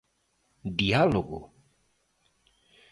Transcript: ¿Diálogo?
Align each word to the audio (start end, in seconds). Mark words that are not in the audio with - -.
¿Diálogo? 0.79 1.39